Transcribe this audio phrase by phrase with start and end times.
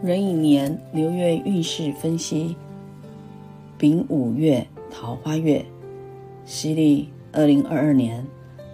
[0.00, 2.54] 壬寅年流月运势分析：
[3.76, 5.64] 丙午月桃花月，
[6.44, 8.24] 西历二零二二年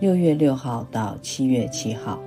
[0.01, 2.21] 六月六号到七月七号。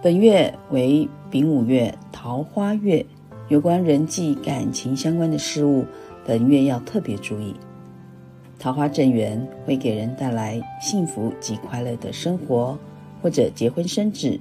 [0.00, 3.04] 本月为丙午月桃花月，
[3.48, 5.84] 有关人际感情相关的事物，
[6.24, 7.56] 本月要特别注意。
[8.56, 12.78] 桃花正缘会给人带来幸福及快乐的生活，
[13.20, 14.38] 或者结婚生子、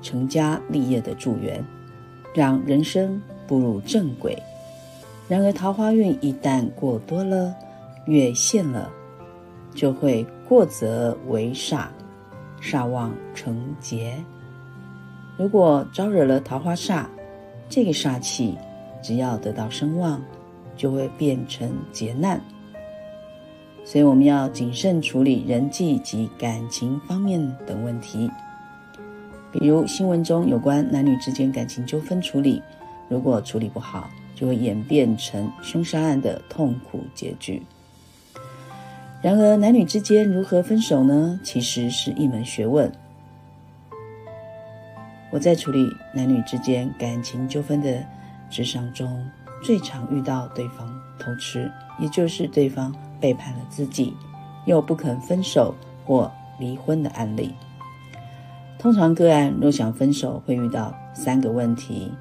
[0.00, 1.64] 成家立业的祝愿。
[2.36, 4.36] 让人生步入正轨。
[5.26, 7.54] 然而，桃花运一旦过多了、
[8.04, 8.90] 越线了，
[9.74, 11.86] 就会过则为煞，
[12.60, 14.22] 煞旺成劫。
[15.38, 17.06] 如果招惹了桃花煞，
[17.70, 18.58] 这个煞气
[19.02, 20.20] 只要得到声望，
[20.76, 22.38] 就会变成劫难。
[23.82, 28.30] 所以，我们要谨慎处理人际及感情方面等问题。
[29.58, 32.62] 比如新闻中有关男女之间感情纠纷处理，
[33.08, 37.62] 如果处理不好，就会演变成凶杀案的痛苦结局。
[39.22, 41.40] 然而，男女之间如何分手呢？
[41.42, 42.92] 其实是一门学问。
[45.30, 48.04] 我在处理男女之间感情纠纷的
[48.50, 49.26] 职场中，
[49.64, 50.86] 最常遇到对方
[51.18, 54.14] 偷吃，也就是对方背叛了自己，
[54.66, 57.54] 又不肯分手或离婚的案例。
[58.78, 62.12] 通常个案若想分手，会遇到三个问题，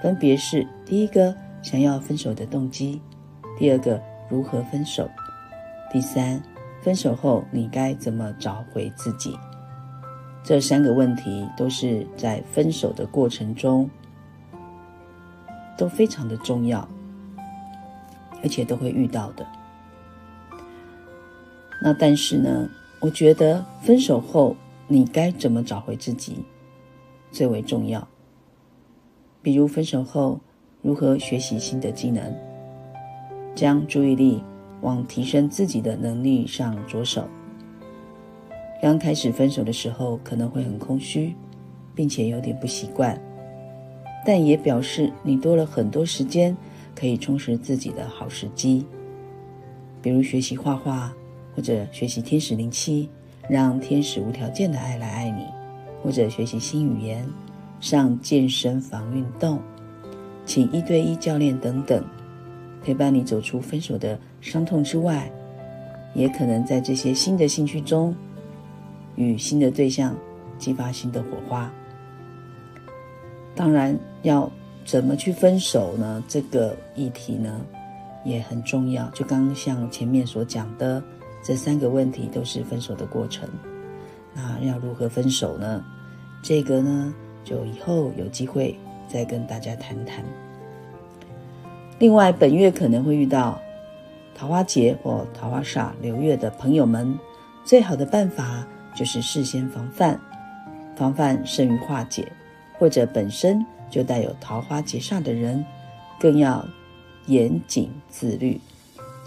[0.00, 3.00] 分别是：第一个，想要分手的动机；
[3.58, 5.04] 第二个，如何分手；
[5.92, 6.40] 第三，
[6.80, 9.36] 分手后你该怎么找回自己。
[10.44, 13.90] 这三个问题都是在分手的过程中
[15.76, 16.88] 都非常的重要，
[18.42, 19.44] 而且都会遇到的。
[21.82, 22.68] 那但是呢，
[23.00, 24.56] 我觉得分手后。
[24.88, 26.44] 你该怎么找回自己
[27.32, 28.06] 最为重要？
[29.42, 30.38] 比如分手后
[30.80, 32.32] 如何学习新的技能，
[33.54, 34.42] 将注意力
[34.82, 37.28] 往提升自己的能力上着手。
[38.80, 41.34] 刚开始分手的时候可能会很空虚，
[41.94, 43.20] 并且有点不习惯，
[44.24, 46.56] 但也表示你多了很多时间
[46.94, 48.86] 可以充实自己的好时机，
[50.00, 51.12] 比如学习画画
[51.56, 53.08] 或者学习天使灵气。
[53.48, 55.46] 让天使无条件的爱来爱你，
[56.02, 57.24] 或者学习新语言、
[57.80, 59.60] 上健身房运动、
[60.44, 62.04] 请一对一教练等等，
[62.82, 65.30] 陪伴你走出分手的伤痛之外，
[66.12, 68.14] 也可能在这些新的兴趣中，
[69.14, 70.16] 与新的对象
[70.58, 71.70] 激发新的火花。
[73.54, 74.50] 当然，要
[74.84, 76.22] 怎么去分手呢？
[76.26, 77.60] 这个议题呢
[78.24, 79.08] 也很重要。
[79.10, 81.00] 就刚像前面所讲的。
[81.46, 83.48] 这三个问题都是分手的过程，
[84.34, 85.80] 那要如何分手呢？
[86.42, 87.14] 这个呢，
[87.44, 88.76] 就以后有机会
[89.06, 90.24] 再跟大家谈谈。
[92.00, 93.60] 另外，本月可能会遇到
[94.34, 97.16] 桃花劫或桃花煞流月的朋友们，
[97.64, 100.20] 最好的办法就是事先防范，
[100.96, 102.26] 防范胜于化解。
[102.76, 105.64] 或者本身就带有桃花劫煞的人，
[106.18, 106.66] 更要
[107.26, 108.60] 严谨自律。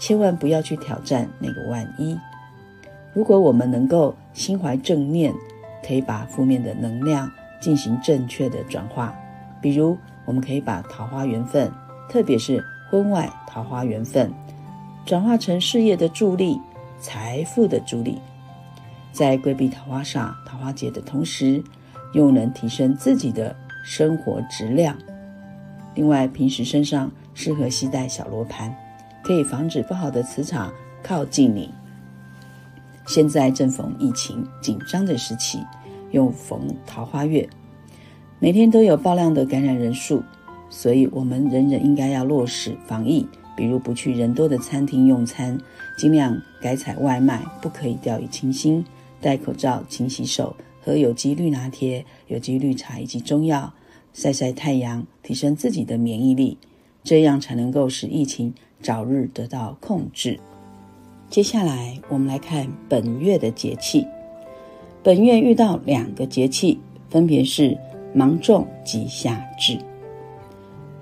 [0.00, 2.18] 千万不要去挑战那个万一。
[3.12, 5.32] 如果我们能够心怀正念，
[5.86, 7.30] 可以把负面的能量
[7.60, 9.14] 进行正确的转化。
[9.60, 11.70] 比如，我们可以把桃花缘分，
[12.08, 14.32] 特别是婚外桃花缘分，
[15.04, 16.58] 转化成事业的助力、
[16.98, 18.18] 财富的助力，
[19.12, 21.62] 在规避桃花煞、桃花劫的同时，
[22.14, 24.96] 又能提升自己的生活质量。
[25.94, 28.74] 另外，平时身上适合携带小罗盘。
[29.30, 30.74] 可以防止不好的磁场
[31.04, 31.70] 靠近你。
[33.06, 35.60] 现在正逢疫情紧张的时期，
[36.10, 37.48] 又逢桃花月，
[38.40, 40.24] 每天都有爆量的感染人数，
[40.68, 43.24] 所以我们人人应该要落实防疫，
[43.56, 45.56] 比如不去人多的餐厅用餐，
[45.96, 48.84] 尽量改采外卖，不可以掉以轻心，
[49.20, 53.72] 戴口罩、勤洗手，喝有机绿拿铁、有机绿茶以及中药，
[54.12, 56.58] 晒晒太阳，提升自己的免疫力，
[57.04, 58.52] 这样才能够使疫情。
[58.82, 60.38] 早日得到控制。
[61.28, 64.06] 接下来，我们来看本月的节气。
[65.02, 66.78] 本月遇到两个节气，
[67.08, 67.78] 分别是
[68.12, 69.78] 芒种及夏至。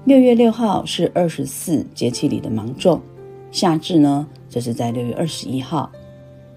[0.05, 3.01] 六月六号是二十四节气里的芒种，
[3.51, 5.91] 夏至呢，则是在六月二十一号。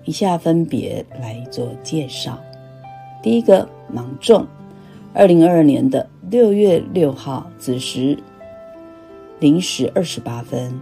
[0.05, 2.39] 以下分别来做介绍。
[3.21, 4.45] 第一个芒种，
[5.13, 8.17] 二零二二年的六月六号子时
[9.39, 10.81] 零时二十八分。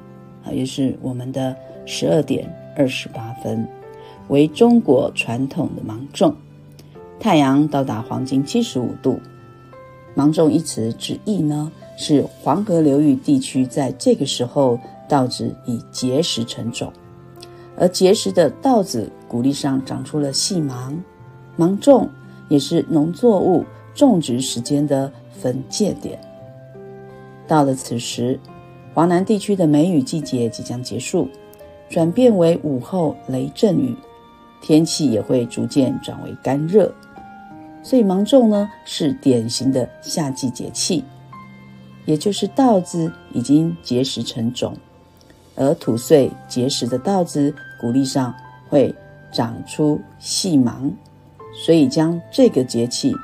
[0.52, 1.56] 也是我们的
[1.86, 3.68] 十二点二十八分，
[4.28, 6.36] 为中国传统的芒种，
[7.20, 9.20] 太阳到达黄金七十五度。
[10.16, 16.92] 芒种一词之意呢，是黄河流域地区在这个时候稻子已结实成种，
[17.78, 21.02] 而结实的稻子谷粒上长出了细芒，
[21.56, 22.10] 芒种
[22.50, 23.64] 也是农作物
[23.94, 26.20] 种植时间的分界点。
[27.48, 28.40] 到了此时，
[29.00, 31.26] 华南地区的梅雨季节即将结束，
[31.88, 33.96] 转变为午后雷阵雨，
[34.62, 36.94] 天气也会逐渐转为干热，
[37.82, 41.02] 所以芒种呢是典型的夏季节气，
[42.04, 44.76] 也就是稻子已经结实成种，
[45.56, 48.36] 而土穗结实的稻子谷粒上
[48.68, 48.94] 会
[49.32, 50.92] 长出细芒，
[51.64, 53.16] 所以将这个节气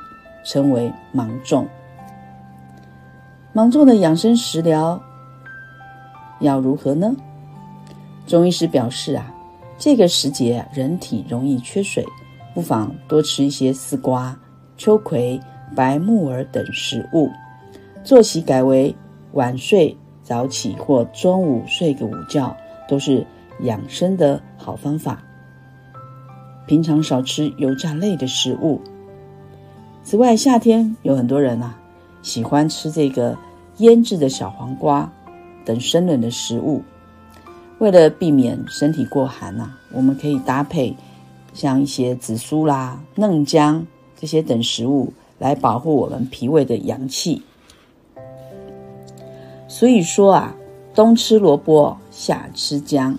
[0.42, 1.68] 称为芒种。
[3.52, 4.98] 芒种的养生食疗
[6.40, 7.14] 要如何呢？
[8.26, 9.34] 中医师表示啊，
[9.78, 12.04] 这个时节人体容易缺水，
[12.54, 14.38] 不妨多吃一些丝瓜、
[14.76, 15.40] 秋葵、
[15.74, 17.30] 白木耳等食物，
[18.02, 18.94] 作息改为
[19.32, 22.56] 晚睡早起或中午睡个午觉，
[22.88, 23.26] 都是
[23.60, 25.22] 养生的好方法。
[26.66, 28.80] 平常少吃油炸类的食物。
[30.02, 31.78] 此外，夏天有很多人啊
[32.22, 33.36] 喜欢吃这个。
[33.78, 35.06] 腌制的小黄瓜
[35.66, 36.82] 等生冷的食物，
[37.78, 40.96] 为了避免身体过寒呐，我们可以搭配
[41.52, 43.86] 像一些紫苏啦、嫩姜
[44.18, 47.42] 这些等食物来保护我们脾胃的阳气。
[49.68, 50.54] 所以说啊，
[50.94, 53.18] 冬吃萝卜，夏吃姜，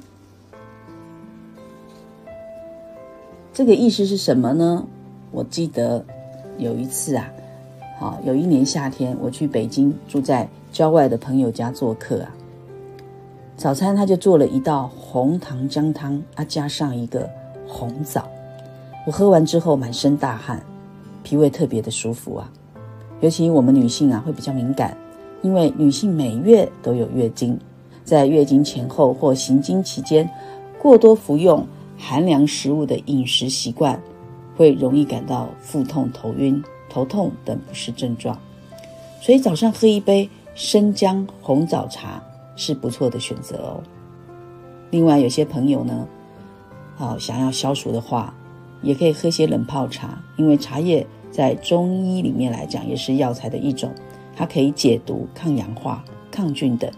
[3.54, 4.88] 这个意思是什么呢？
[5.32, 6.06] 我记得
[6.58, 7.30] 有一次啊。
[8.00, 10.48] 好，有一年夏天，我去北京住在
[10.78, 12.30] 郊外的朋友家做客啊。
[13.56, 17.28] 早餐他就做了一道红糖姜汤，啊，加上一个
[17.68, 18.30] 红枣。
[19.08, 20.64] 我喝完之后满身大汗，
[21.24, 22.48] 脾胃特别的舒服啊。
[23.22, 24.96] 尤其我们女性啊会比较敏感，
[25.42, 27.58] 因为女性每月都有月经，
[28.04, 30.30] 在月经前后或行经期间，
[30.80, 31.66] 过多服用
[31.98, 34.00] 寒凉食物的饮食习惯，
[34.56, 36.64] 会容易感到腹痛、头晕。
[36.88, 38.38] 头痛等不适症状，
[39.22, 42.19] 所以早上喝一杯生姜红枣茶
[42.56, 43.83] 是不错的选择哦。
[44.89, 46.07] 另外，有些朋友呢，
[46.95, 48.33] 好想要消暑的话，
[48.81, 53.94] 也可以喝些冷泡茶，因为茶叶在中医里面来讲也是药材的一种，
[54.36, 56.89] 它可以解毒、抗氧化、抗菌等。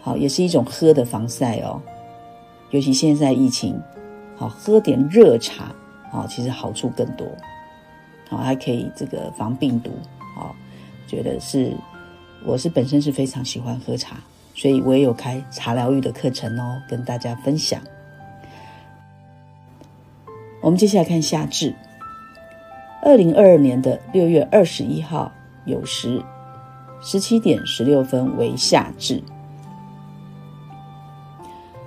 [0.00, 1.82] 好，也是一种喝的防晒哦。
[2.70, 3.76] 尤其现在疫情，
[4.36, 5.74] 好喝点热茶，
[6.08, 7.26] 好其实好处更多。
[8.28, 9.90] 好，还可以这个防病毒。
[10.36, 10.54] 好，
[11.08, 11.72] 觉得是，
[12.44, 14.16] 我是本身是非常喜欢喝茶，
[14.54, 17.80] 所以我也有开茶疗愈的课程哦，跟大家分享。
[20.60, 21.74] 我们接下来看夏至，
[23.02, 25.32] 二零二二年的六月二十一号
[25.66, 26.22] 酉时
[27.00, 29.22] 十七点十六分为夏至，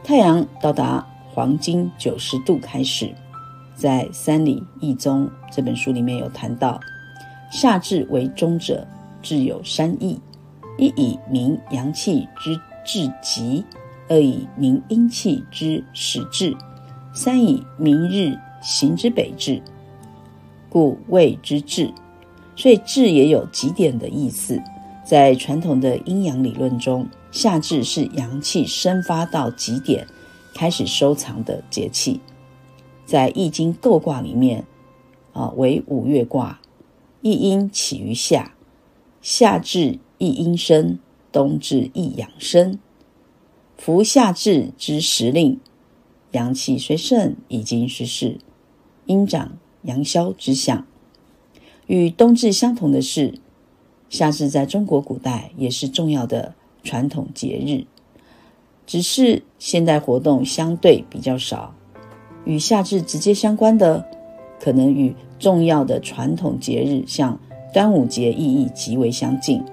[0.04, 3.14] 太阳到达黄金九十度开始。
[3.76, 6.80] 在《三礼易宗》这本书里面有谈到，
[7.52, 8.88] 夏至为中者，
[9.22, 10.20] 至有三义：
[10.78, 13.66] 一以明阳气之至极，
[14.08, 16.56] 二以明阴气之始至，
[17.14, 19.62] 三以明日行之北至，
[20.70, 21.94] 故谓之至。
[22.56, 24.62] 所以至也有极点的意思。
[25.06, 30.06] 在传统的阴阳理论中，夏至是阳气生发到极点，
[30.54, 32.20] 开始收藏的节气。
[33.06, 34.66] 在《易经》构卦里面，
[35.34, 36.60] 啊，为五月卦，
[37.22, 38.52] 一阴起于夏，
[39.22, 41.00] 夏至一阴生，
[41.32, 42.80] 冬至一阳生。
[43.78, 45.60] 伏夏至之时令，
[46.32, 48.40] 阳气虽盛，已经失势，
[49.06, 50.86] 阴长阳消之象。
[51.86, 53.36] 与冬至相同的是，
[54.10, 57.86] 夏至在中国古代也是重要的传统节日，
[58.86, 61.76] 只是现代活动相对比较少。
[62.46, 64.06] 与夏至直接相关的，
[64.60, 67.40] 可能与重要的传统节日，像
[67.74, 69.64] 端午节意义极为相近。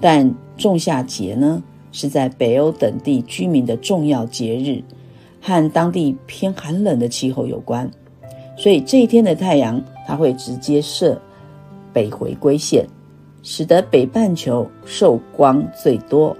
[0.00, 1.62] 但仲夏节呢，
[1.92, 4.82] 是在北欧等地居民的重要节日，
[5.40, 7.90] 和当地偏寒冷的气候有关。
[8.56, 11.20] 所以这一天的太阳，它会直接射
[11.92, 12.86] 北回归线，
[13.42, 16.36] 使得北半球受光最多。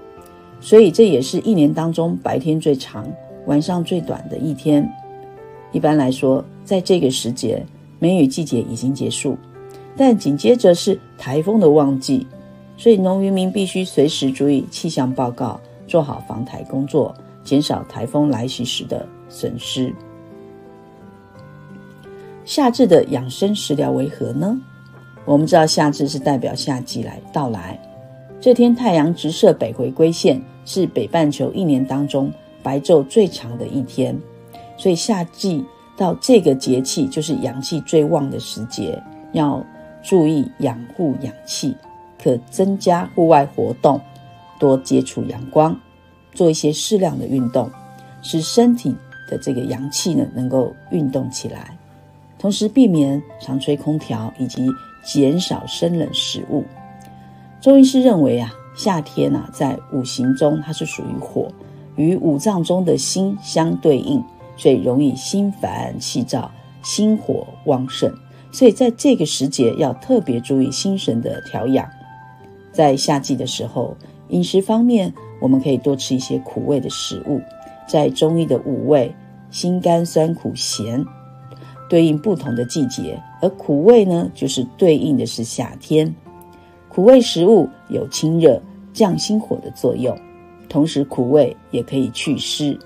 [0.61, 3.09] 所以这也是一年当中白天最长、
[3.45, 4.89] 晚上最短的一天。
[5.71, 7.65] 一般来说，在这个时节，
[7.99, 9.37] 梅雨季节已经结束，
[9.95, 12.27] 但紧接着是台风的旺季，
[12.79, 19.93] 所以农渔民必须随时注意气象报告，做好防台工作，减少台风来袭时的损失。
[22.45, 24.57] 夏至的养生食疗为何呢？
[25.25, 27.77] 我们知道夏至是代表夏季来到来，
[28.39, 32.31] 这天太阳直射北回归线，是北半球一年当中
[32.63, 34.17] 白昼最长的一天，
[34.77, 35.65] 所以夏季
[35.97, 39.61] 到这个节气就是阳气最旺的时节，要
[40.01, 41.75] 注意养护阳气，
[42.21, 43.99] 可增加户外活动，
[44.59, 45.79] 多接触阳光，
[46.33, 47.69] 做一些适量的运动，
[48.21, 48.95] 使身体
[49.29, 51.77] 的这个阳气呢能够运动起来，
[52.37, 54.69] 同时避免常吹空调以及
[55.03, 56.65] 减少生冷食物。
[57.61, 61.47] 中医师认为啊，夏天呐，在五行中它是属于火，
[61.95, 64.23] 与五脏中的心相对应，
[64.57, 68.13] 所以容易心烦气躁、心火旺盛。
[68.51, 71.87] 所以在这个时节要特别注意心神的调养。
[72.71, 73.95] 在夏季的时候，
[74.29, 77.41] 饮食方面我们可以多吃一些苦味的食物。
[77.87, 79.13] 在中医的五味，
[79.49, 81.03] 辛甘酸苦咸，
[81.89, 86.13] 对应不同的季节，而苦味呢，就是对应的是夏天。
[86.87, 88.61] 苦味食物有清热、
[88.93, 90.15] 降心火的作用，
[90.67, 92.77] 同时苦味也可以祛湿。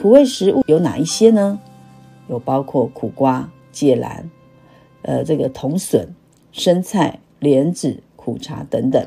[0.00, 1.58] 苦味食物有哪一些呢？
[2.28, 4.28] 有包括苦瓜、芥兰、
[5.02, 6.12] 呃，这个桐笋、
[6.50, 9.06] 生菜、莲子、苦茶等等。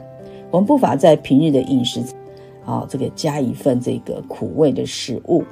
[0.50, 2.02] 我们不乏在平日的饮食，
[2.66, 5.44] 啊，这个加一份这个苦味的食物。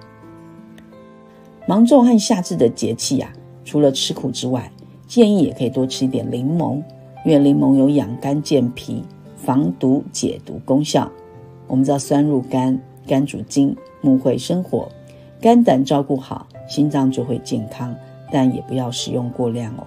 [1.67, 3.29] 芒种和夏至的节气呀，
[3.65, 4.71] 除了吃苦之外，
[5.05, 6.81] 建议也可以多吃一点柠檬。
[7.25, 9.03] 因为柠檬有养肝健脾、
[9.35, 11.11] 防毒解毒功效。
[11.67, 14.87] 我们知道酸入肝，肝主筋，木会生火，
[15.41, 17.93] 肝胆照顾好，心脏就会健康。
[18.31, 19.85] 但也不要使用过量哦。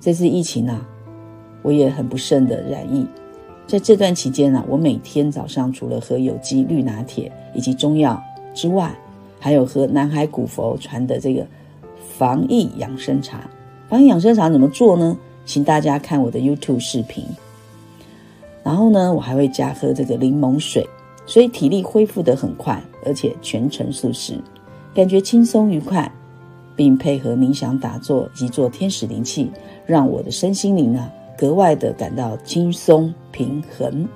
[0.00, 0.86] 这次疫情啊，
[1.68, 3.06] 我也很不慎的染疫。
[3.66, 8.18] 在这段期间呢，我每天早上除了喝有机绿拿铁以及中药
[8.54, 8.90] 之外，
[9.38, 11.46] 还有喝南海古佛传的这个
[12.16, 13.46] 防疫养生茶。
[13.86, 15.14] 防疫养生茶怎么做呢？
[15.44, 17.26] 请大家看我的 YouTube 视频，
[18.64, 20.88] 然后呢，我还会加喝这个柠檬水，
[21.26, 24.40] 所以体力恢复得很快，而且全程素食，
[24.94, 26.10] 感觉轻松愉快，
[26.74, 29.50] 并配合冥想打坐及做天使灵气，
[29.84, 34.06] 让我的身心灵呢格外的感到轻松平衡。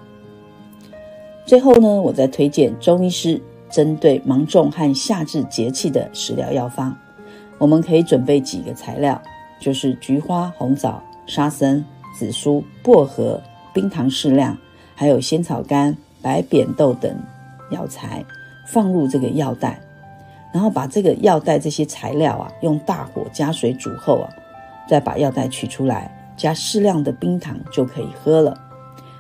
[1.47, 6.95] 最后呢，我再推荐中医师针对芒种和夏至节气的食疗药方，
[7.59, 9.23] 我们可以准备几个材料，
[9.61, 11.03] 就是菊花、红枣。
[11.25, 11.83] 沙参、
[12.19, 13.41] 紫苏、薄荷、
[13.73, 14.59] 冰糖适量，
[14.97, 17.17] 还有仙草干、白扁豆等
[17.71, 18.25] 药材，
[18.67, 19.81] 放入这个药袋，
[20.53, 24.29] 然后把这个药袋这些材料啊，用大火加水煮后啊，
[24.89, 28.61] 再把药袋取出来，加适量的冰糖就可以喝了。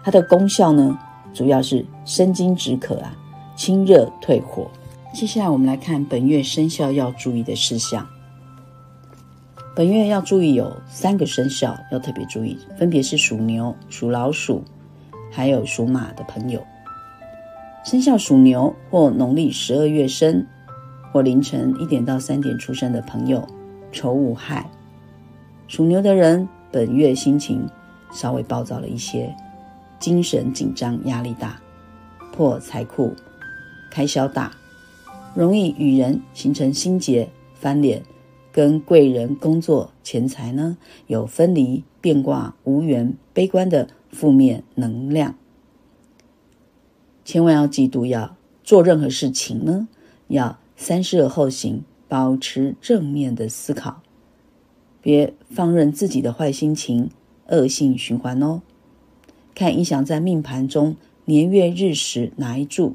[0.02, 0.98] 它的功效呢，
[1.32, 3.16] 主要是生津止渴啊，
[3.56, 4.70] 清热退火。
[5.14, 8.06] 接下来我们来看本月生肖要注意的事项。
[9.74, 14.62] 本月要注意有三个生肖要特别注意，分别是属牛、属老鼠，
[15.30, 16.62] 还有属马的朋友。
[17.84, 20.46] 生肖属牛或农历十二月生，
[21.10, 23.46] 或凌晨一点到三点出生的朋友，
[23.90, 24.68] 丑午亥。
[25.68, 27.68] 属牛的人本月心情
[28.10, 29.32] 稍微暴躁了一些，
[30.00, 31.60] 精神紧张、压力大，
[32.32, 33.14] 破财库，
[33.90, 34.50] 开销大，
[35.34, 38.02] 容易与人形成心结、翻脸。
[38.50, 40.76] 跟贵人工作钱财呢
[41.06, 45.34] 有分离变卦无缘悲观的负面能量，
[47.24, 49.88] 千万要记住，要做任何事情呢，
[50.28, 54.02] 要三思而后行，保持正面的思考，
[55.02, 57.10] 别放任自己的坏心情
[57.48, 58.62] 恶性循环哦。
[59.54, 62.94] 看影响在命盘中年月日时哪一柱，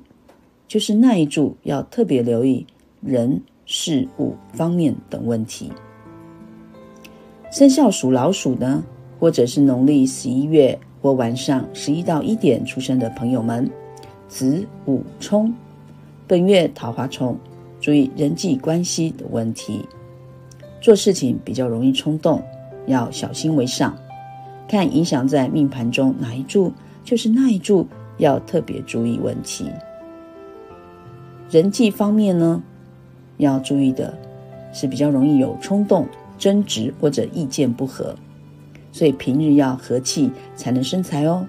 [0.67, 2.65] 就是那一柱要特别留意
[3.01, 3.43] 人。
[3.69, 5.73] 事物方面等问题。
[7.51, 8.81] 生肖属老鼠呢，
[9.19, 13.69] 或者是农历十一月或晚上十一到一点出生的朋友们，
[14.29, 15.53] 子午冲，
[16.25, 17.37] 本月桃花冲，
[17.81, 19.81] 注意人际关系的问题，
[20.79, 22.41] 做事情比较容易冲动，
[22.85, 23.95] 要小心为上。
[24.67, 29.71] 看影响在命盘中哪一柱，就是那一柱要特别注意问题。
[31.49, 32.61] 人际方面呢？
[33.37, 34.17] 要注意的
[34.73, 36.07] 是，比较容易有冲动、
[36.37, 38.15] 争执或者意见不合，
[38.91, 41.45] 所以平日要和气才能生财哦。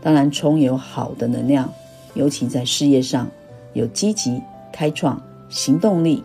[0.00, 1.72] 当然，冲有好的能量，
[2.14, 3.28] 尤其在事业上
[3.74, 4.42] 有积极、
[4.72, 6.24] 开创、行动力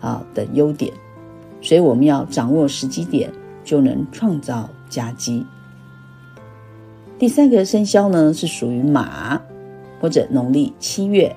[0.00, 0.92] 啊等优点，
[1.64, 3.28] 所以我们要掌握时机点，
[3.64, 5.44] 就能创造佳绩。
[7.18, 9.40] 第三个生肖呢，是属于马，
[10.00, 11.34] 或者农历七月。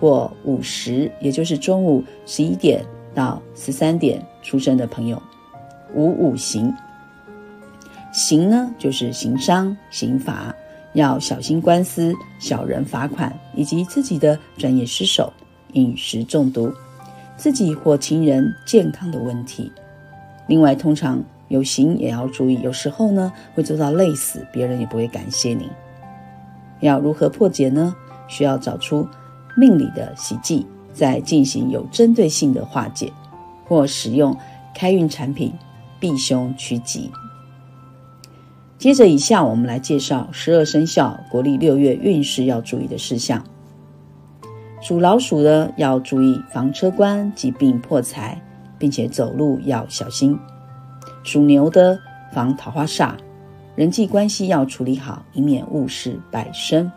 [0.00, 2.82] 或午时，也就是中午十一点
[3.14, 5.22] 到十三点出生的朋友，
[5.94, 6.74] 五五行。
[8.10, 10.54] 行呢，就是行商、刑法、
[10.94, 15.30] 要小心官司、小人罚款以及自己的专业失手、
[15.74, 16.72] 饮食中毒、
[17.40, 19.72] 自己或亲人健康的问题。
[20.46, 25.70] 另外，通常有形也要注意，有时候呢会做到累死，别人也不会感谢你。
[26.80, 27.96] 要如何破解呢？
[28.28, 29.08] 需要找出
[29.56, 33.10] 命理的喜忌，再进行有针对性的化解，
[33.66, 34.36] 或使用
[34.74, 35.50] 开运产品
[35.98, 37.10] 避凶趋吉。
[38.76, 43.42] 接着，以下我们来介绍十二生肖国历六月运势要注意的事项。
[44.80, 48.40] 属老鼠的要注意防车关、疾病、破财，
[48.78, 50.38] 并且走路要小心。
[51.22, 51.98] 属牛的
[52.32, 53.14] 防桃花煞，
[53.76, 56.90] 人际关系要处理好，以免误事百生。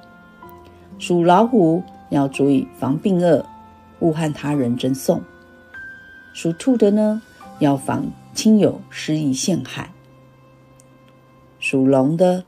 [0.98, 3.46] 属老虎要注意防病恶，
[4.00, 5.22] 勿和他人争讼。
[6.34, 7.22] 属兔的呢，
[7.60, 9.90] 要防亲友失意陷害。
[11.60, 12.46] 属龙的，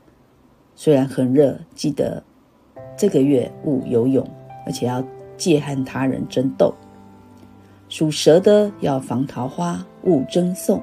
[0.74, 2.22] 虽然很热，记得
[2.96, 4.26] 这个月勿游泳，
[4.64, 5.04] 而且要
[5.36, 6.74] 戒和他人争斗。
[7.88, 10.82] 属蛇的要防桃花，勿争讼。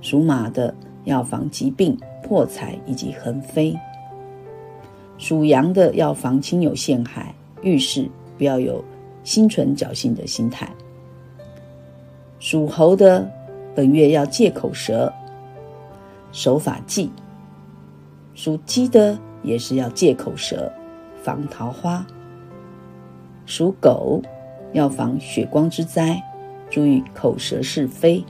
[0.00, 3.76] 属马的要防疾病、破财以及横飞。
[5.18, 8.82] 属羊的要防亲友陷害，遇事不要有
[9.24, 10.66] 心存侥幸的心态。
[12.38, 13.30] 属猴的
[13.74, 15.12] 本月要戒口舌。
[16.32, 17.10] 守法纪，
[18.34, 20.72] 属鸡的也是要戒口舌，
[21.22, 22.06] 防桃花。
[23.50, 24.22] 属狗
[24.72, 26.22] 要防血光之灾，
[26.70, 28.24] 注意口舌是非。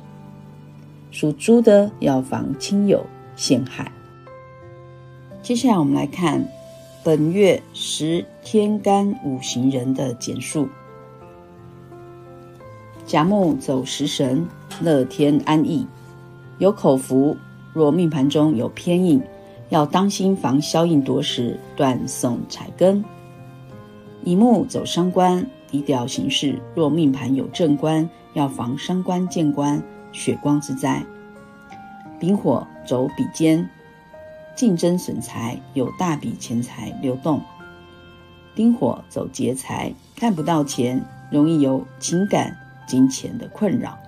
[1.10, 3.04] 属猪的要防亲友
[3.36, 3.92] 陷害。
[5.42, 6.42] 接下来我们来看
[7.04, 10.66] 本月十天干五行人的简述。
[13.04, 14.46] 甲木走食神，
[14.80, 15.86] 乐天安逸，
[16.56, 17.36] 有口福。
[17.74, 19.22] 若命盘中有偏印，
[19.68, 23.04] 要当心防消印夺食、断送财根。
[24.22, 26.60] 乙木走伤官，低调行事。
[26.74, 31.02] 若命盘有正官，要防伤官见官、血光之灾。
[32.18, 33.68] 丙火走比肩，
[34.54, 37.40] 竞争损财，有大笔钱财流动。
[38.54, 42.54] 丁火走劫财，看不到钱，容易有情感、
[42.86, 43.98] 金钱的困扰。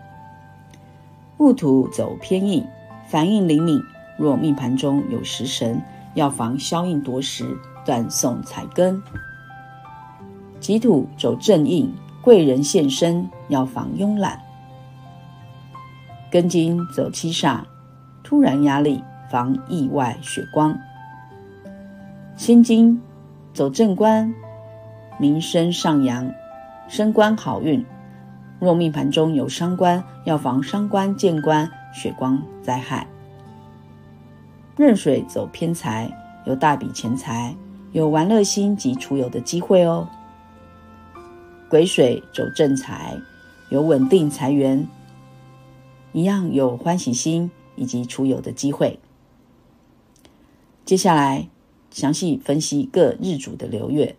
[1.38, 2.64] 戊土走偏印。
[3.09, 3.83] 反应灵敏，
[4.16, 5.83] 若命盘中有食神，
[6.14, 9.03] 要防消印夺食，断送财根。
[10.62, 14.40] 己土走正印，贵人现身，要防慵懒。
[16.31, 17.62] 庚金走七煞，
[18.22, 20.79] 突然压力，防意外血光。
[22.37, 23.03] 辛金
[23.53, 24.33] 走正官，
[25.18, 26.33] 名声上扬，
[26.88, 27.85] 升官好运。
[28.61, 31.68] 若命盘中有伤官，要防伤官见官。
[31.92, 33.07] 血光灾害，
[34.77, 36.11] 壬水走偏财，
[36.46, 37.55] 有大笔钱财，
[37.90, 40.09] 有玩乐心及出游的机会哦。
[41.72, 43.18] 癸水走正财，
[43.70, 44.87] 有稳定财源，
[46.12, 48.98] 一样有欢喜心以及出游的机会。
[50.85, 51.48] 接下来
[51.90, 54.16] 详细分析各日主的流月，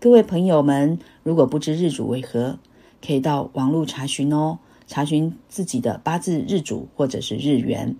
[0.00, 2.58] 各位朋友们如果不知日主为何，
[3.06, 4.58] 可以到网络查询哦。
[4.86, 7.96] 查询自己的八字日主或者是日元。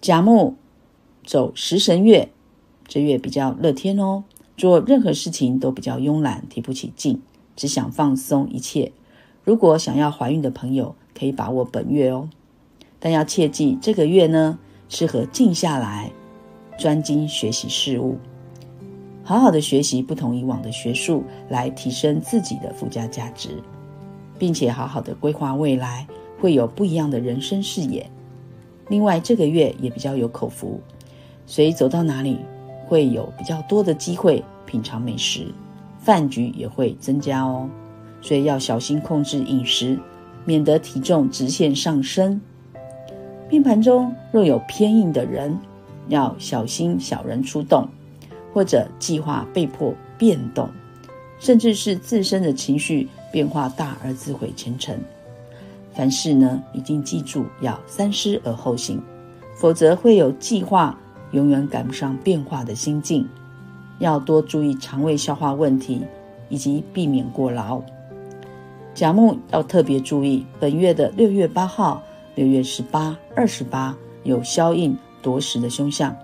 [0.00, 0.56] 甲木
[1.24, 2.32] 走食神月，
[2.88, 4.24] 这月比较乐天哦，
[4.60, 7.22] 做任何事情都比较慵懒，提不起劲，
[7.56, 8.92] 只想放松一切。
[9.42, 12.28] 如果想要怀孕的朋友，可以把握本月哦，
[12.98, 14.58] 但要切记这个月呢，
[14.90, 16.12] 适合静下来，
[16.78, 18.18] 专精学习事物，
[19.24, 23.48] 好好的学习不同以往的学术，来提升自己的附加价值。
[24.38, 26.06] 并且好好的规划未来，
[26.38, 28.10] 会有不一样的人生视野。
[28.88, 30.80] 另外，这个月也比较有口福，
[31.46, 32.38] 所以走到哪里
[32.90, 35.46] 会有比较多的机会品尝美食，
[36.00, 37.70] 饭局也会增加哦。
[38.20, 39.96] 所以要小心控制饮食，
[40.44, 42.40] 免得体重直线上升。
[43.48, 45.56] 命盘中若有偏硬的人，
[46.08, 47.88] 要小心小人出动，
[48.52, 50.68] 或者计划被迫变动，
[51.38, 53.08] 甚至是自身的情绪。
[53.32, 54.98] 变化大而自毁前程，
[55.94, 59.00] 凡事呢，一定记住要三思而后行，
[59.54, 60.98] 否则会有计划
[61.32, 63.28] 永远赶不上变化的心境。
[63.98, 66.02] 要多注意肠胃消化问题，
[66.48, 67.82] 以及避免过劳。
[68.94, 72.02] 甲木要特别注意，本月的六月八号、
[72.34, 76.16] 六月十八、二十八有消印夺食的凶相，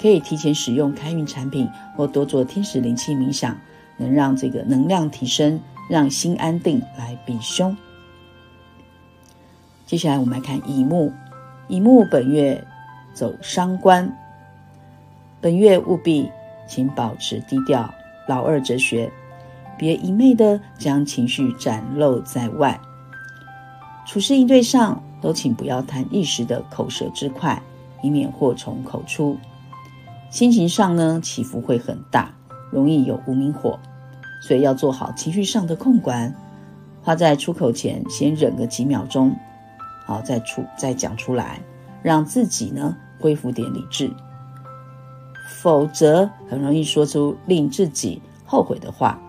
[0.00, 3.56] 可以提前使用开运产品或多做天使灵气冥想，
[3.96, 5.60] 能让这个能量提升。
[5.88, 7.74] 让心安定来避凶。
[9.86, 11.10] 接下来我们来看乙木，
[11.66, 12.62] 乙木本月
[13.14, 14.14] 走伤官，
[15.40, 16.28] 本月务必
[16.66, 17.88] 请保持低调，
[18.26, 19.08] 老二哲学，
[19.78, 22.78] 别一昧的将情绪展露在外。
[24.04, 27.62] 处事应对上，都请不要贪一时的口舌之快，
[28.02, 29.38] 以免祸从口出。
[30.28, 32.34] 心情上呢，起伏会很大，
[32.72, 33.78] 容易有无名火，
[34.42, 36.34] 所以要做好情绪上的控管。
[37.00, 39.34] 话在出口前，先忍个几秒钟，
[40.04, 41.60] 好再出再讲出来，
[42.02, 44.10] 让自己呢恢复点理智。
[45.56, 49.20] 否则很容易说出令自己后悔的话。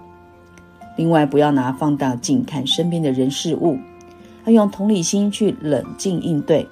[0.98, 3.78] 另外，不要拿放大镜看身边的人事物。
[4.46, 6.68] 要用同理心去冷静应对。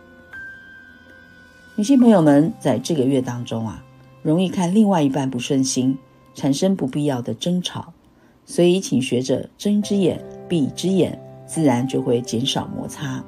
[1.76, 3.84] 女性朋友们在这个月当中啊，
[4.24, 5.96] 容易看另外一半不顺心，
[6.34, 7.94] 产生不必要的争吵，
[8.46, 13.24] 所以请学着睁一只眼闭一只眼，自然就会减少摩擦。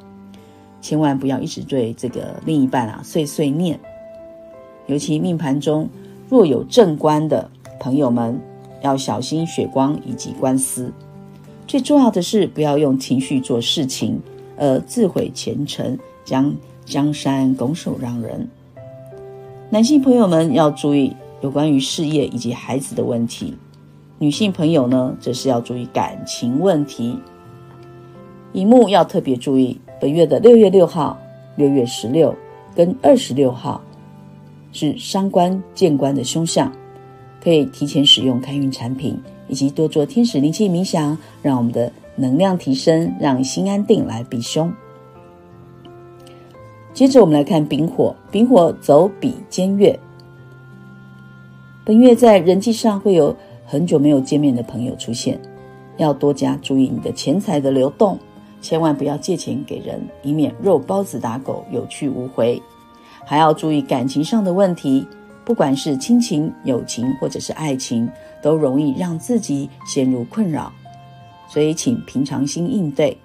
[0.82, 3.80] 千万不要一直对这个另一半啊碎碎念。
[4.88, 5.88] 尤其命盘中
[6.30, 8.40] 若有正官的朋友们，
[8.82, 10.94] 要小心血光以及官司。
[11.66, 14.22] 最重要的是，不要用情绪做事情，
[14.56, 16.54] 而自毁前程，将
[16.86, 18.48] 江山拱手让人。
[19.72, 23.56] 男性朋友们要注意有关于事业以及孩子的问题，
[24.20, 27.18] 女性朋友呢，则是要注意感情问题。
[28.54, 31.18] 乙木要特别注意，本月的六月六号、
[31.56, 32.36] 六月十六
[32.76, 33.80] 跟二十六号
[34.72, 36.72] 是伤官见官的凶相，
[37.44, 39.20] 可以提前使用开运产品。
[39.52, 44.72] 以及多做天使灵气冥想，让我们的能量提升，让心安定来避凶。
[46.94, 50.00] 接着我们来看丙火，丙火走比肩月。
[51.84, 55.40] 本月在人际上会有很久没有见面的朋友出现，
[55.98, 58.20] 要多加注意你的钱财的流动，
[58.62, 62.62] 千万不要借钱给人，以免肉包子打狗，有去无回。
[63.30, 65.08] 还要注意感情上的问题。
[65.46, 68.10] 不管是亲情、友情或者是爱情，
[68.42, 70.74] 都容易让自己陷入困扰，
[71.48, 73.16] 所以请平常心应对，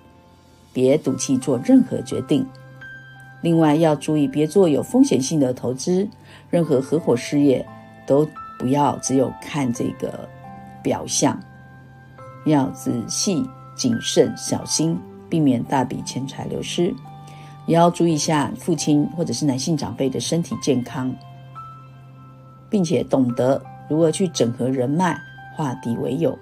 [0.74, 2.46] 别赌气做任何决定。
[3.40, 6.06] 另外要注意，别做有风险性的投资，
[6.50, 7.66] 任何合伙事业
[8.06, 10.28] 都不要只有看这个
[10.82, 11.38] 表象，
[12.44, 13.42] 要仔细、
[13.74, 14.98] 谨慎、小心，
[15.30, 16.94] 避免大笔钱财流失。
[17.66, 21.14] 也要注意一下父亲或者是男性长辈的身体健康。
[22.70, 25.16] 并且懂得如何去整合人脉，
[25.54, 26.36] 化敌为友，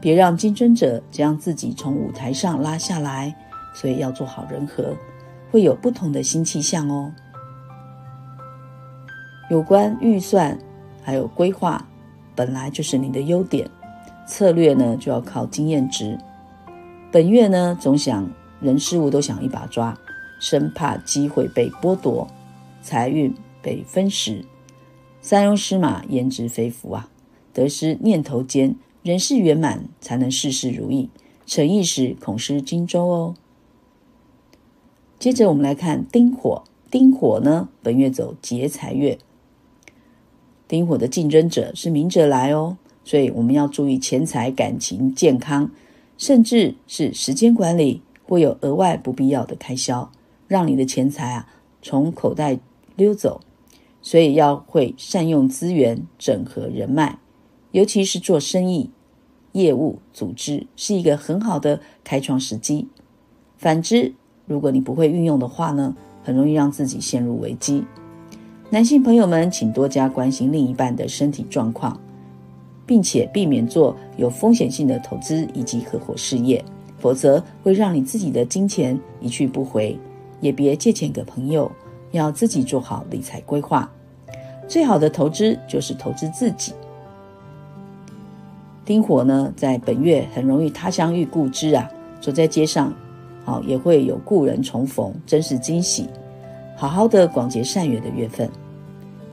[0.00, 3.34] 别让竞争者将自己从舞台上拉下来。
[3.74, 4.96] 所以要做好人和，
[5.50, 7.12] 会有不同的新气象哦。
[9.50, 10.58] 有关预算
[11.02, 11.86] 还有规划，
[12.34, 13.68] 本来就是你的优点，
[14.26, 16.18] 策略呢就要靠经验值。
[17.12, 19.94] 本月呢总想人事物都想一把抓，
[20.38, 22.28] 生怕机会被剥夺，
[22.82, 24.44] 财运被分食。
[25.20, 27.10] 三庸失马，焉知非福啊！
[27.52, 31.10] 得失念头间，人事圆满，才能事事如意。
[31.44, 33.34] 成意时，恐失荆州哦。
[35.18, 36.62] 接着，我们来看丁火。
[36.90, 39.18] 丁火呢，本月走劫财月。
[40.66, 45.70] 丁火的竞争者是明者来哦，所以我们要注意钱财、感情、健康，
[46.16, 50.10] 甚至是时间管理，会有额外不必要的开销，
[50.48, 51.46] 让你的钱财啊
[51.80, 52.58] 从口袋
[52.96, 53.40] 溜走。
[54.00, 57.18] 所以要会善用资源、整合人脉，
[57.72, 58.90] 尤其是做生意、
[59.52, 62.86] 业务组织，是一个很好的开创时机。
[63.56, 64.14] 反之，
[64.46, 67.84] 如果你不会运用的话呢，很容易让自己陷入危机。
[68.70, 72.00] 男性朋友们，请多加关心另一半的身体状况，
[72.86, 76.64] 并且避免做有风险性的投资以及合伙事业，
[76.98, 79.98] 否则会让你自己的金钱一去不回。
[80.40, 81.70] 也别借钱给朋友，
[82.12, 83.90] 要自己做好理财规划。
[84.66, 86.72] 最好的投资就是投资自己。
[88.84, 92.92] 丁火呢，在本月很容易他乡遇故知啊，走在街上，
[93.44, 96.08] 好也会有故人重逢，真是惊喜。
[96.76, 98.48] 好好的广结善缘的月份。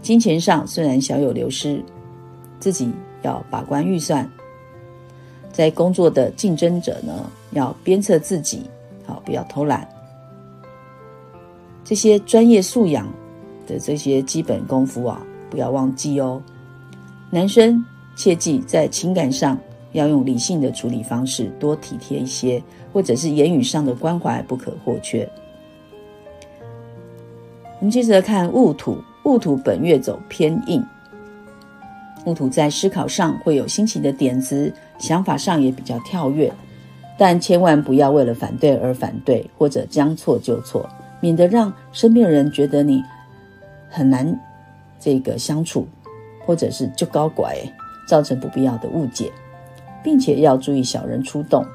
[0.01, 1.83] 金钱上虽然小有流失，
[2.59, 2.91] 自己
[3.21, 4.29] 要把关预算。
[5.51, 7.13] 在工作的竞争者呢，
[7.51, 8.63] 要鞭策自己，
[9.05, 9.87] 好不要偷懒。
[11.85, 13.07] 这些专业素养。
[13.67, 15.19] 的这些基本功夫啊，
[15.49, 16.39] 不要忘记哦。
[17.31, 17.83] 男生
[18.15, 19.57] 切记在情感上
[19.91, 22.61] 要用理性的处理方式，多体贴一些，
[22.93, 25.27] 或者是言语上的关怀不可或缺。
[27.79, 30.85] 我们接着看戊土，戊土本月走偏硬，
[32.25, 36.53] 戊土在思考上会有新奇的点子，想法上也比较跳跃，
[37.17, 40.87] 但千万不要为了反对而反对，或者将错就错，
[41.19, 43.03] 免得让身边人觉得你。
[43.87, 44.37] 很难
[44.99, 45.87] 这个相处，
[46.45, 47.55] 或者是就高拐，
[48.05, 49.31] 造成不必要的误解，
[50.03, 51.65] 并且要注意小人出动。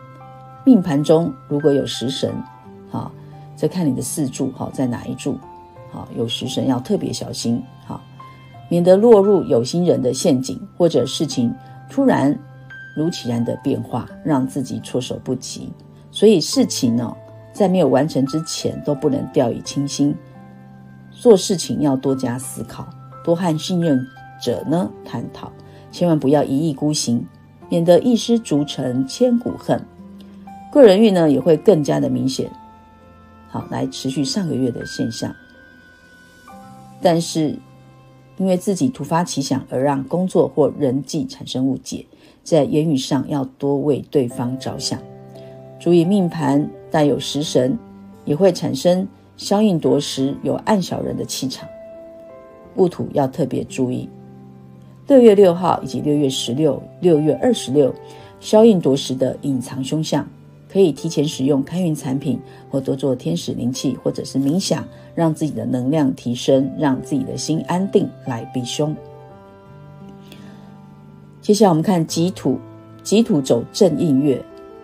[0.67, 2.31] 命盘中如果有食神，
[2.91, 3.11] 好，
[3.57, 5.39] 再看你的四柱好在哪一柱，
[5.91, 8.03] 好有食神要特别小心，好，
[8.69, 11.55] 免得落入有心人的陷阱，或者事情
[11.89, 12.39] 突然
[12.95, 15.73] 如其然的变化，让自己措手不及。
[16.11, 17.17] 所以事情呢，
[17.53, 20.15] 在没有完成之前都不能掉以轻心，
[21.11, 22.89] 做事情要多加思考，
[23.25, 24.07] 多和信任
[24.43, 25.53] 者呢探讨，
[25.91, 27.27] 千万不要一意孤行，
[27.69, 29.81] 免得一失足成千古恨。
[30.73, 32.51] 个人运呢也会更加的明显，
[33.49, 35.35] 好来持续上个月的现象。
[37.03, 37.59] 但是
[38.37, 42.07] 因为自己突发奇想而让工作或人际产生误解，
[42.43, 44.99] 在言语上要多为对方着想，
[45.79, 47.79] 注意命盘带有食神，
[48.25, 51.69] 也会产生消印夺食、有暗小人的气场，
[52.77, 54.09] 戊土要特别注意。
[55.07, 57.95] 六月六号以及六月十六、六月二十六，
[58.39, 60.27] 消印夺食的隐藏凶相。
[60.73, 62.39] 可以提前使用开运产品，
[62.71, 68.95] 或多做天使灵气，或者是冥想，让自己的能量提升，让自己的心安定，来避凶。
[71.41, 72.57] 接下来我们看己土，
[73.03, 74.41] 己土走正印月，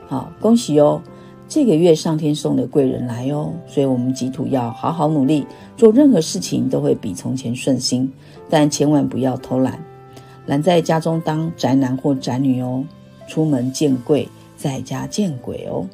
[0.08, 1.00] 好，恭喜哦！
[1.48, 8.12] 这个月上天送的贵人来哦，所以我们己土要好好努力，做任何事情都会比从前顺心，
[8.48, 9.78] 但千万不要偷懒，
[10.46, 12.84] 懒在家中当宅男或宅女哦，
[13.28, 14.28] 出门见贵。
[14.58, 15.86] 在家见鬼哦！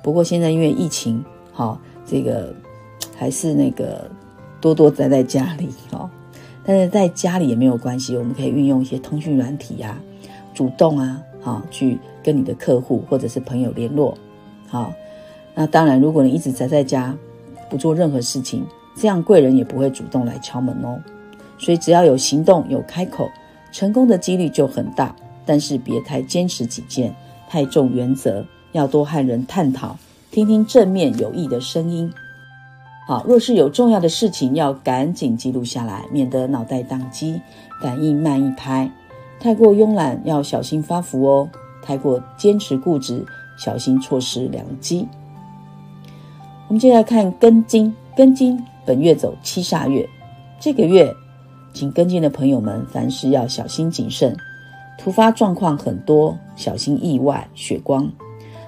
[0.00, 2.54] 不过现在因为疫情，好这个
[3.16, 4.08] 还是那个
[4.60, 6.08] 多多宅在家里哦。
[6.64, 10.00] 但是在家里也没有关系，我们可以运用一些通讯软体呀，
[10.54, 14.16] 主动啊，好去跟你的客户或者是朋友联络。
[14.68, 14.92] 好，
[15.54, 17.16] 那当然，如果你一直宅在家
[17.70, 18.64] 不做任何事情，
[18.96, 21.00] 这样贵人也不会主动来敲门哦。
[21.58, 23.30] 所以只要有行动、有开口，
[23.72, 25.14] 成功的几率就很大。
[25.46, 27.14] 但是别太坚持己见。
[27.50, 29.96] 太重原则，要多和人探讨，
[30.30, 32.10] 听听正面有益的声音。
[33.06, 37.40] 好，若是有重要的事情，要赶紧记录下来，免得脑袋宕机，
[37.82, 38.90] 反应慢一拍。
[39.38, 41.48] 太过慵懒，要小心发福哦；
[41.82, 43.22] 太过坚持固执，
[43.56, 45.06] 小心错失良机。
[46.68, 50.08] 我们接下来看庚金，庚金本月走七煞月，
[50.58, 51.14] 这个月，
[51.72, 54.36] 请跟进的朋友们，凡事要小心谨慎。
[54.98, 58.10] 突发状况很多，小心意外、血光，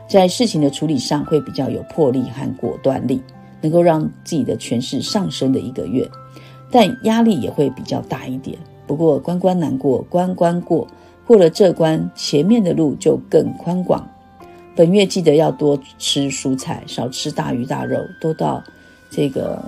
[0.09, 3.23] 在事情的处理上会比较有魄力和果断力，
[3.63, 6.07] 能够让自己的权势上升的一个月，
[6.71, 8.59] 但压力也会比较大一点。
[8.87, 10.87] 不过关关难过关关过，
[11.27, 14.07] 过了这关，前面的路就更宽广。
[14.77, 18.63] 本月记得要多吃蔬菜，少吃大鱼大肉，多到
[19.09, 19.59] 这个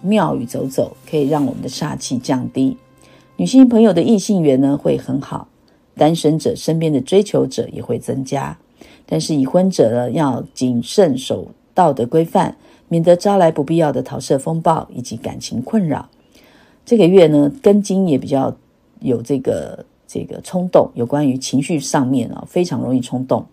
[0.00, 2.76] 庙宇走走，可以让我们的煞气降低。
[3.34, 5.48] 女性朋友的异性缘呢会很好。
[5.96, 8.56] 单身者身边的追求者也会增加，
[9.04, 16.08] 但是已婚者呢要谨慎守道德规范，免得招来不必要的桃色风暴以及感情困扰。
[16.86, 18.56] 这个月呢，根金也比较
[19.00, 23.44] 有这个这个冲动，有关于情绪上面啊，非常容易冲动，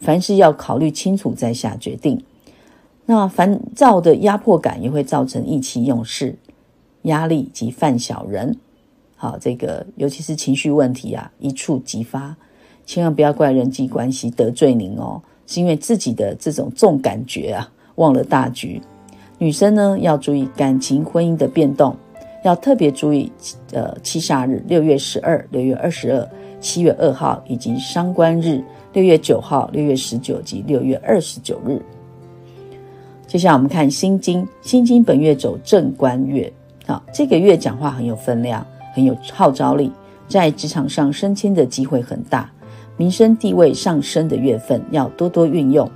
[0.00, 2.22] 凡事要考虑清楚再下决定。
[3.06, 6.36] 那烦躁的压迫感也会造成意气用事、
[7.02, 8.56] 压力及犯小人。
[9.14, 12.36] 好，这个尤其是情绪问题啊，一触即发，
[12.84, 18.82] 千万不要怪人际关系得罪您哦，是因为自己的这种重感觉啊，忘了大局。
[19.38, 21.96] 女生呢要注意感情婚姻的变动，
[22.44, 23.30] 要特别注意
[23.72, 26.28] 呃七煞日，六月十二、六月二十二、
[26.60, 28.62] 七月二号以及伤官日，
[28.96, 31.78] 六月九号、六月十九及六月二十九日。
[33.26, 36.50] 接下来我们看心经，心经本月走正官月，
[36.86, 38.66] 好，这个月讲话很有分量。
[38.94, 39.92] 很有号召力，
[40.26, 42.50] 在职场上升迁的机会很大，
[42.96, 45.86] 民生地位上升的月份要多多运用。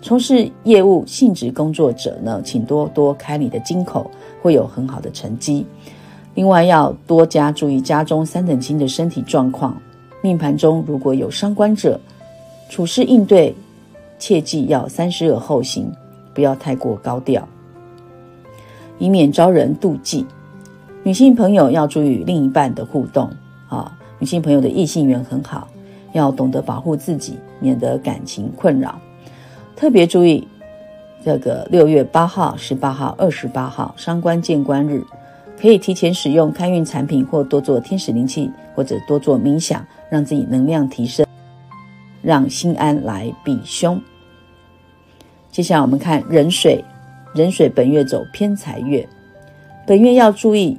[0.00, 5.66] 从事业务性质工作者呢，请多多开你的金口，会有很好的成绩。
[6.32, 9.78] 另外要多加注意家中三等亲的身体状况。
[10.22, 12.00] 命盘中如果有伤官者，
[12.68, 13.54] 处事应对
[14.18, 15.92] 切记要三思而后行，
[16.34, 17.46] 不要太过高调，
[18.98, 20.26] 以免招人妒忌。
[21.02, 23.30] 女性朋友要注意另一半的互动
[23.68, 25.68] 啊，女性朋友的异性缘很好，
[26.12, 28.98] 要懂得保护自己，免得感情困扰。
[29.76, 30.46] 特别注意
[31.24, 35.04] 这个六月八号、十八号、二十八号伤官见官日，
[35.60, 41.25] 可以提前使用开运产品，或多做天使灵气，或者多做冥想，让自己能量提升，
[42.26, 44.02] 让心安来避凶。
[45.52, 46.84] 接下来我们看壬水，
[47.36, 49.08] 壬水本月走偏财月，
[49.86, 50.76] 本月要注意。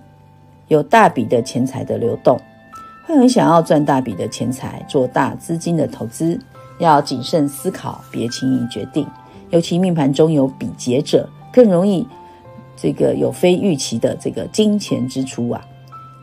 [0.68, 2.38] 有大笔的钱财的流动，
[3.06, 6.38] 会很想要赚大笔的钱财，做大资金的投资，
[6.78, 9.08] 要谨慎思考，别轻易决定。
[9.50, 12.06] 尤其命盘中有比劫者，更容易
[12.76, 15.66] 这个有非预期的这个金钱支出啊。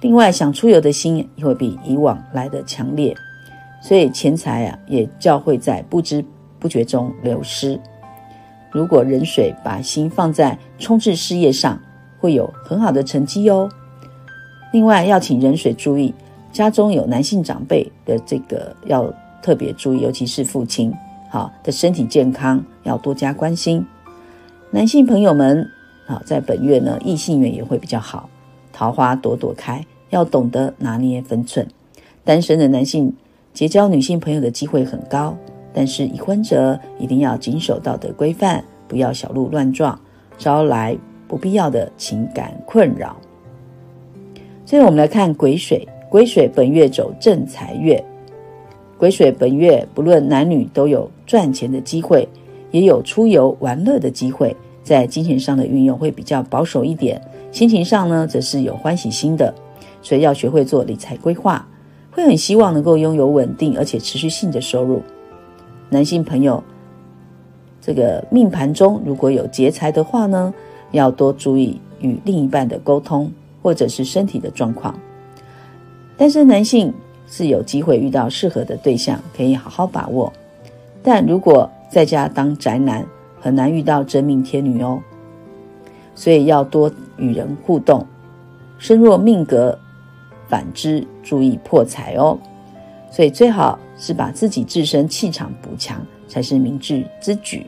[0.03, 3.17] 另外，想出游的心也会比以往来的强烈，
[3.85, 6.25] 所以钱财啊也较会在不知
[6.59, 7.79] 不觉中流失。
[8.73, 11.79] 如果壬水把心放在冲刺事业上，
[12.19, 13.69] 会有很好的成绩哦。
[14.73, 16.15] 另外，要请壬水注意。
[16.51, 20.91] 家中有男性长辈的这个要特别注意，尤其是父亲
[21.29, 23.85] 好的身体健康要多加关心。
[24.71, 25.69] 男性朋友们
[26.07, 28.31] 好，在本月呢，异性缘也会比较好，
[28.73, 31.69] 桃花朵朵开，要懂得拿捏分寸。
[32.25, 33.15] 单身的男性
[33.55, 35.35] 结交女性朋友的机会很高，
[35.73, 39.99] 但是已婚者一定要谨守道德规范，不要小鹿乱撞，
[40.37, 43.17] 招来不必要的情感困扰。
[44.67, 45.87] 最后，我们来看癸水。
[46.11, 48.05] 癸水本月走正财月，
[48.97, 52.29] 癸水本月不论男女都有赚钱的机会，
[52.71, 54.55] 也有出游玩乐的机会。
[54.85, 59.53] 在金钱上的运用会比较保守一点，心情上呢则是有欢喜心的，
[60.03, 61.67] 所以要学会做理财规划，
[62.15, 65.03] 会很希望能够拥有稳定而且持续性的收入。
[65.91, 66.63] 男性朋友，
[67.81, 70.55] 这个命盘中如果有劫财的话呢，
[70.93, 74.95] 要多注意与另一半的沟通，或者是身体的状况。
[76.17, 76.95] 单身男性
[77.27, 80.33] 是有机会遇到适合的对象，可以好好把握。
[81.03, 83.05] 但如果在家当宅男，
[83.41, 85.01] 很难遇到真命天女哦。
[86.15, 88.07] 所以要多与人互动。
[88.79, 89.77] 身弱命格，
[90.55, 92.39] 反之注意破财哦。
[93.11, 97.67] 所以最好是把自己自身气场补强，才是明智之举。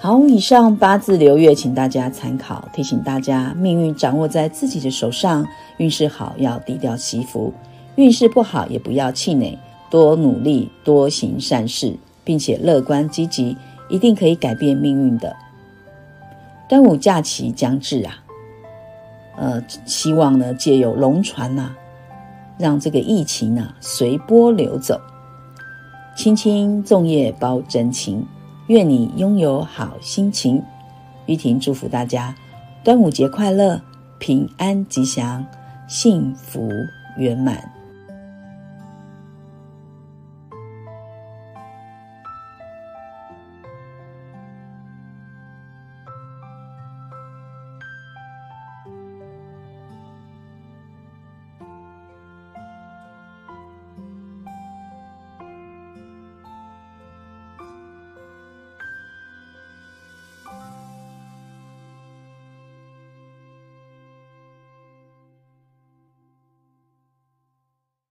[0.00, 2.68] 好，以上八字流月，请大家参考。
[2.74, 7.54] 提醒大家，命运掌握在自己的手上，运势好要低调祈福，
[7.94, 9.56] 运势不好也不要气馁，
[9.88, 13.56] 多努力，多行善事，并且乐观积极，
[13.88, 15.36] 一定可以改变命运的。
[16.68, 18.23] 端午假期将至啊，
[19.36, 21.70] 呃，希望呢借由龙船呐，
[22.58, 25.00] 让这个疫情呢随波流走，
[26.16, 28.26] 青青粽叶包真情。
[28.68, 30.62] 愿你拥有好心情，
[31.26, 32.34] 玉婷祝福大家
[32.82, 33.78] 端午节快乐，
[34.18, 35.44] 平安吉祥，
[35.86, 36.70] 幸福
[37.18, 37.70] 圆满。